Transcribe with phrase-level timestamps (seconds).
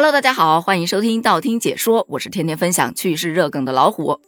[0.00, 4.20] Hello，大家好，欢迎收听道听解说，我是天天分享趣事热梗的老虎。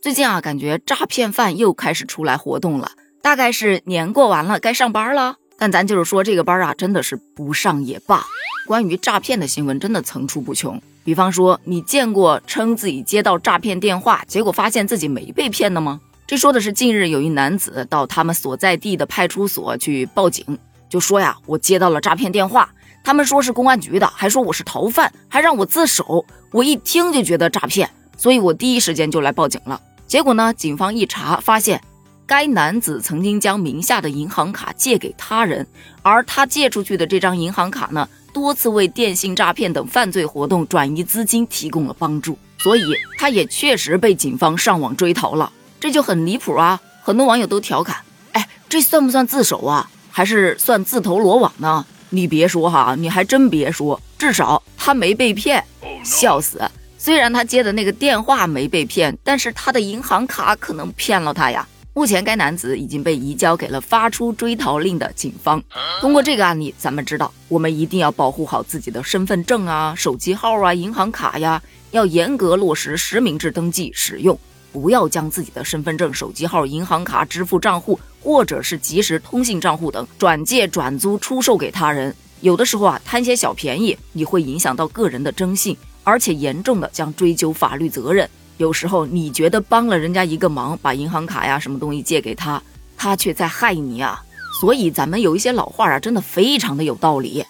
[0.00, 5.34] 最近啊，感觉诈骗犯又开始出来活动了，大概是年过完了，该上班了。
[5.58, 8.24] 但咱就是说，这个班啊，真的是不上也罢。
[8.68, 10.80] 关于诈骗的新闻真的层出不穷。
[11.02, 16.00] 比方说，你见过称自己接到诈骗电话，结果发现自己没被骗的吗？
[16.24, 20.56] 这说的是近日有一男子到他们所在地的派出所去报警，
[20.88, 22.72] 就说呀，我接到了诈骗电话。
[23.06, 26.26] 他们说是公安局的，还说我是逃犯，还让我自首。
[26.50, 29.80] 我一听就觉得诈骗，所以我第一时间就来报警了。
[30.08, 31.80] 结果呢，警方一查发现，
[32.26, 35.64] 该男子曾经将名下的银行卡借给他人，
[36.02, 42.82] 而他借出去的这张银行卡呢，多次为电信诈骗等犯罪活动转移资金提供了帮助，所以
[43.20, 45.52] 他也确实被警方上网追逃了。
[45.78, 46.80] 这就很离谱啊！
[47.04, 47.98] 很多网友都调侃
[48.32, 49.88] ：“哎，这算不算自首啊？
[50.10, 55.62] 还是算自投罗网呢？”你别说哈，你还真别说，至少他没被骗，
[56.04, 56.60] 笑死！
[56.98, 61.66] 虽然他接的那个电话没被骗，但是他的银行卡可能骗了他呀。
[61.94, 65.62] 目前该男子已经被移交给了发出追逃令的警方。
[66.00, 74.38] 通过这个案例，咱们知道，我们一定要保护好自己的身份证啊、手机号啊、银行卡呀，要严格落实实名制登记使用。
[74.76, 82.14] 不要将自己的身份证、手机号、银行卡、支付账户或者是即时通信账户等转借、转租、出售给他人。
[82.42, 88.28] 有的时候啊，贪些小便宜，你会影响到个人的征信，而且严重的将追究法律责任。
[88.58, 92.62] 有时候你觉得帮了人家一个忙，把银行卡呀什么东西借给他，
[92.98, 94.22] 他却在害你啊。
[94.60, 97.42] 所以咱们有一些老话啊，真的非常的有道理：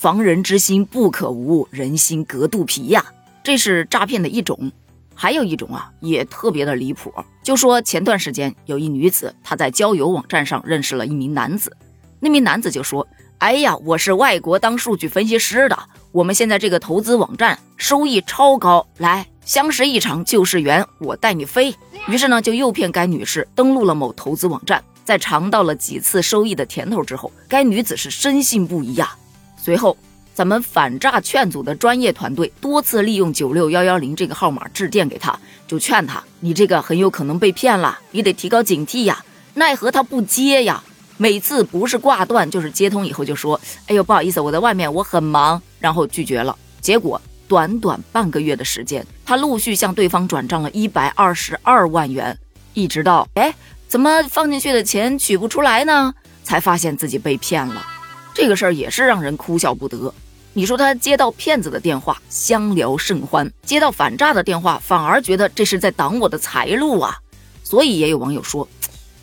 [0.00, 3.04] 防人之心不可无，人心隔肚皮呀。
[3.44, 4.72] 这是诈骗的一种。
[5.14, 7.12] 还有一种啊，也特别的离谱。
[7.42, 11.76] 就说前段时间有一女子，她在交友网站上认识了一名男子，
[12.20, 13.06] 那名男子就说
[13.38, 15.78] ：“哎呀，我是外国当数据分析师的，
[16.10, 21.74] 我们现在这个投资网站收益超高，来相识一场就是缘，我带你飞。
[22.08, 29.14] ”于是呢，就诱骗该女士登录了某投资网站，在尝到了几次收益的甜头之后，该女子是深信不疑呀。
[29.56, 29.96] 随后。
[30.34, 39.24] 咱们反诈劝阻的专业团队多次利用九六幺幺零这个号码致电给他，就劝他，你这个很有可能被骗了，你得提高警惕呀。
[39.54, 40.82] 奈何他不接呀，
[41.16, 46.56] 每次不是挂断就是接通以后就说，哎呦不好意思，我在外面，我很忙，然后拒绝了。
[46.80, 52.36] 结果短短半个月的时间，他陆续向对方转账了一百二十二万元，
[52.72, 53.54] 一直到哎
[53.86, 56.12] 怎么放进去的钱取不出来呢？
[56.42, 57.93] 才发现自己被骗了。
[58.34, 60.12] 这个事儿也是让人哭笑不得。
[60.52, 67.16] 你说他接到骗子的电话，相聊甚欢；接到反诈的电话，反而觉得这是在挡我的财路啊。
[67.62, 68.68] 所以也有网友说，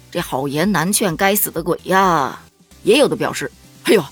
[0.09, 2.41] 这好言难劝，该死的鬼呀！
[2.83, 3.51] 也有的表示，
[3.83, 4.03] 哎呦，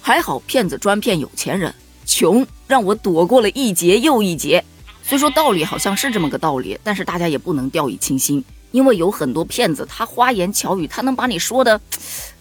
[0.00, 1.74] 还好骗子专骗有钱人，
[2.04, 4.64] 穷让我躲过了一劫又一劫。
[5.02, 11.80] 虽说道理好像是这么个道理，但是大家也不能掉以轻心，因为有很多骗子，他花言巧语，他能把你说的，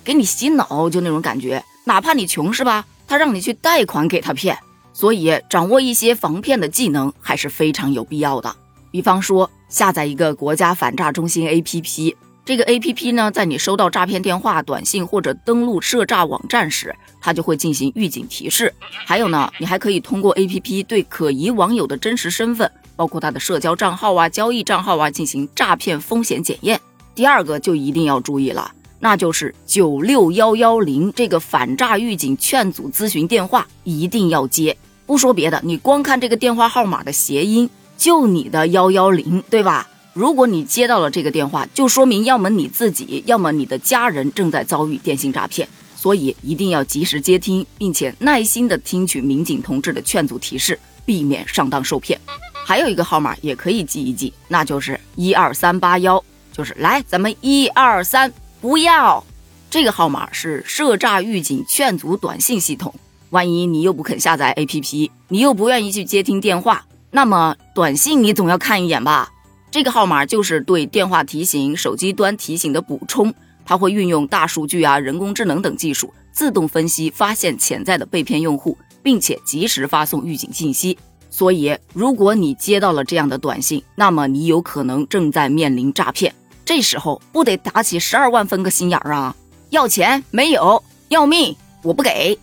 [0.04, 1.64] 给你洗脑，就那种感觉。
[1.86, 2.86] 哪怕你穷，是吧？
[3.08, 4.58] 他让你去贷款给他骗，
[4.94, 8.56] 所以掌握一些防骗的技能还是非常有必要的。
[8.92, 18.74] 比方说，下载一个国家反诈中心 APP，这个 APP 呢，在你收到诈骗电话、短信或者登录涉诈网站时，它就会进行预警提示。
[19.06, 26.80] 还有呢，你还可以通过 APP 对可疑网友的真实身份，包括他的社交账号啊、交易账号啊，进行诈骗风险检验。
[27.16, 28.72] 第二个就一定要注意了。
[29.00, 39.88] 那就是九六幺幺零这个反诈预警劝阻咨询电话一定要接，不说别的，你光看这个电话号码的谐音，就你的幺幺零，对吧？
[40.14, 45.66] 如果你接到了这个电话，就说明要么你自己，要么你的家人正在遭遇电信诈骗，
[45.96, 52.20] 所以一定要及时接听，并且耐心的听取民警同志的劝阻提示，避免上当受骗。
[52.66, 56.22] 还有一个号码也可以记一记，那就是一二三八幺，
[56.52, 58.32] 就是来咱们一二三。
[58.62, 59.24] 不要，
[59.70, 62.94] 这个号码是涉诈预警劝阻短信系统。
[63.30, 69.32] 万一你又不肯下载 APP，你又不愿意去接听电话，那么短信你总要看一眼吧？
[69.72, 73.34] 这个号码就是对电话提醒、手机端提醒的补充，
[73.64, 80.98] 它会运用大数据啊、人工智能等技术，自动分析发现潜在的被骗用户，并且及时发送预警信息。
[81.30, 86.34] 所以，如果你接到了这样的短信，那么你有可能正在面临诈骗。
[86.70, 89.36] 这时候不得打起十二万分个心眼儿啊！
[89.72, 92.38] 要钱没有，要命我不给。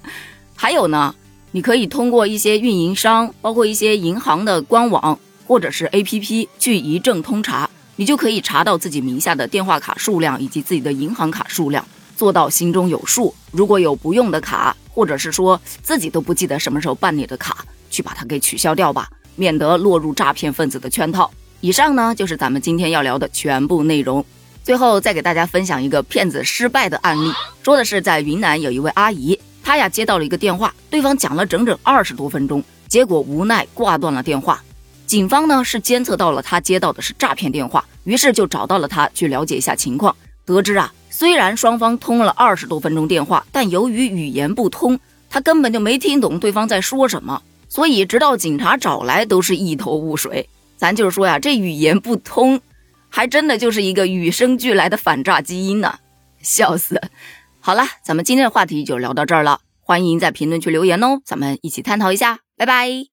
[0.54, 1.14] 还有呢，
[1.52, 11.82] 你可以通过一些运营商，包括一些银行的官网或者是 APP 去一证通查，你就可以查到自己名下的电话卡数量以及自己的银行卡数量，
[12.14, 13.34] 做到心中有数。
[13.50, 21.30] 如果有不用的卡，或者是说自己都不记得什么时候办理的卡，去把它给取消掉吧，免得落入诈骗分子的圈套。
[21.62, 24.24] 以上呢就是咱们今天要聊的全部内容。
[24.62, 34.62] 最后再给大家分享一个骗子失败的案例，说的是在云南有一位阿姨，她呀接到了一个电话，对方讲了整整二十多分钟，结果无奈挂断了电话。
[35.06, 40.14] 警方呢是监测到了她接到的是诈骗电话，于是就找到了她去了解一下情况，
[40.44, 44.98] 得知啊，虽然双方通了二十多分钟电话，但由于语言不通，
[45.28, 50.48] 她根本就没听懂对方在说什么，所以直到警察找来都是一头雾水。
[50.80, 52.58] 咱就是说呀，这语言不通。
[53.10, 55.98] 还真的就是一个与生俱来的反诈基因呢，
[56.40, 56.98] 笑死！
[57.60, 63.09] 好了，咱们今天的话题就聊到这儿了，欢迎在评论区留言哦，咱们一起探讨一下，拜拜。